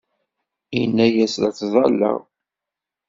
[0.79, 2.19] Ini-as la ttẓallaɣ.